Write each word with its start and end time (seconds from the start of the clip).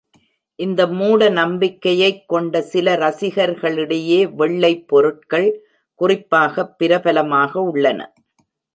இந்த 0.59 0.87
மூட 0.87 1.29
நம்பிக்கையைக் 1.29 2.27
கொண்ட 2.27 2.61
சில 2.61 2.95
ரசிகர்களிடையே 2.95 4.35
வெள்ளை 4.35 4.83
பொருட்கள் 4.83 5.49
குறிப்பாகப் 5.95 6.77
பிரபலமாக 6.77 7.59
உள்ளன. 7.61 8.13